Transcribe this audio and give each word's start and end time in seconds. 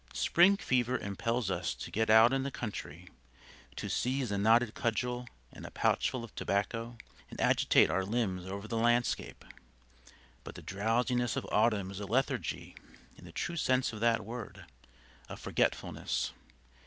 Spring 0.15 0.57
fever 0.57 0.97
impels 0.97 1.51
us 1.51 1.75
to 1.75 1.91
get 1.91 2.09
out 2.09 2.33
in 2.33 2.41
the 2.41 2.49
country; 2.49 3.07
to 3.75 3.87
seize 3.87 4.31
a 4.31 4.37
knotted 4.39 4.73
cudgel 4.73 5.27
and 5.51 5.63
a 5.63 5.69
pouchful 5.69 6.23
of 6.23 6.33
tobacco 6.33 6.97
and 7.29 7.39
agitate 7.39 7.91
our 7.91 8.03
limbs 8.03 8.47
over 8.47 8.67
the 8.67 8.77
landscape. 8.79 9.45
But 10.43 10.55
the 10.55 10.63
drowsiness 10.63 11.35
of 11.35 11.45
autumn 11.51 11.91
is 11.91 11.99
a 11.99 12.07
lethargy 12.07 12.73
in 13.15 13.25
the 13.25 13.31
true 13.31 13.57
sense 13.57 13.93
of 13.93 13.99
that 13.99 14.25
word 14.25 14.65
a 15.29 15.37
forgetfulness. 15.37 16.31